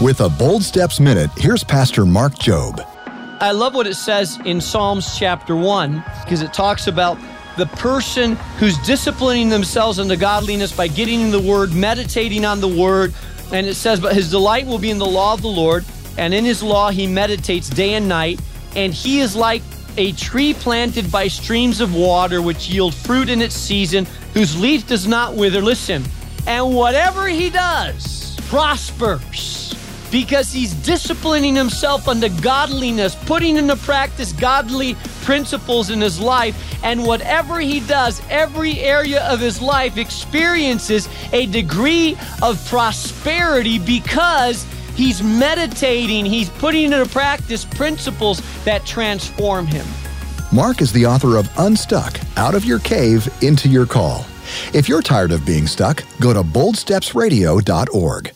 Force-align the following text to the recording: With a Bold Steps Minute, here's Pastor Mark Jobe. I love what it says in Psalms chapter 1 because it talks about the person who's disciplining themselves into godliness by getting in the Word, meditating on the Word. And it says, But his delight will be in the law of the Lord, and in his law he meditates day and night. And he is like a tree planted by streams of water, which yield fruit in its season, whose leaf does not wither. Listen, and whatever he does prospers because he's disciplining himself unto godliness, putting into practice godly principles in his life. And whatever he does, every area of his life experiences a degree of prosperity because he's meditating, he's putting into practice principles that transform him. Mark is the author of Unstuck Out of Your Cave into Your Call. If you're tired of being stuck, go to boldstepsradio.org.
With 0.00 0.20
a 0.20 0.28
Bold 0.28 0.62
Steps 0.62 1.00
Minute, 1.00 1.28
here's 1.36 1.64
Pastor 1.64 2.06
Mark 2.06 2.34
Jobe. 2.34 2.86
I 3.40 3.50
love 3.50 3.74
what 3.74 3.88
it 3.88 3.96
says 3.96 4.38
in 4.44 4.60
Psalms 4.60 5.18
chapter 5.18 5.56
1 5.56 6.04
because 6.22 6.40
it 6.40 6.52
talks 6.52 6.86
about 6.86 7.18
the 7.56 7.66
person 7.66 8.36
who's 8.60 8.78
disciplining 8.86 9.48
themselves 9.48 9.98
into 9.98 10.16
godliness 10.16 10.70
by 10.70 10.86
getting 10.86 11.20
in 11.20 11.32
the 11.32 11.40
Word, 11.40 11.72
meditating 11.72 12.44
on 12.44 12.60
the 12.60 12.68
Word. 12.68 13.12
And 13.52 13.66
it 13.66 13.74
says, 13.74 13.98
But 13.98 14.14
his 14.14 14.30
delight 14.30 14.66
will 14.66 14.78
be 14.78 14.90
in 14.90 14.98
the 14.98 15.06
law 15.06 15.34
of 15.34 15.42
the 15.42 15.48
Lord, 15.48 15.84
and 16.16 16.32
in 16.32 16.44
his 16.44 16.62
law 16.62 16.90
he 16.90 17.08
meditates 17.08 17.68
day 17.68 17.94
and 17.94 18.08
night. 18.08 18.40
And 18.76 18.94
he 18.94 19.18
is 19.18 19.34
like 19.34 19.62
a 19.96 20.12
tree 20.12 20.54
planted 20.54 21.10
by 21.10 21.26
streams 21.26 21.80
of 21.80 21.96
water, 21.96 22.40
which 22.40 22.68
yield 22.68 22.94
fruit 22.94 23.28
in 23.28 23.42
its 23.42 23.56
season, 23.56 24.06
whose 24.32 24.56
leaf 24.56 24.86
does 24.86 25.08
not 25.08 25.34
wither. 25.34 25.60
Listen, 25.60 26.04
and 26.46 26.72
whatever 26.72 27.26
he 27.26 27.50
does 27.50 28.36
prospers 28.42 29.74
because 30.10 30.52
he's 30.52 30.74
disciplining 30.74 31.54
himself 31.54 32.08
unto 32.08 32.28
godliness, 32.40 33.14
putting 33.26 33.56
into 33.56 33.76
practice 33.76 34.32
godly 34.32 34.94
principles 35.22 35.90
in 35.90 36.00
his 36.00 36.20
life. 36.20 36.56
And 36.82 37.04
whatever 37.04 37.60
he 37.60 37.80
does, 37.80 38.22
every 38.30 38.78
area 38.80 39.24
of 39.24 39.40
his 39.40 39.60
life 39.60 39.96
experiences 39.96 41.08
a 41.32 41.46
degree 41.46 42.16
of 42.42 42.64
prosperity 42.68 43.78
because 43.78 44.66
he's 44.94 45.22
meditating, 45.22 46.24
he's 46.24 46.50
putting 46.50 46.92
into 46.92 47.06
practice 47.06 47.64
principles 47.64 48.42
that 48.64 48.86
transform 48.86 49.66
him. 49.66 49.86
Mark 50.52 50.80
is 50.80 50.92
the 50.92 51.04
author 51.04 51.36
of 51.36 51.50
Unstuck 51.58 52.18
Out 52.36 52.54
of 52.54 52.64
Your 52.64 52.78
Cave 52.78 53.28
into 53.42 53.68
Your 53.68 53.84
Call. 53.84 54.24
If 54.72 54.88
you're 54.88 55.02
tired 55.02 55.30
of 55.30 55.44
being 55.44 55.66
stuck, 55.66 56.02
go 56.20 56.32
to 56.32 56.42
boldstepsradio.org. 56.42 58.32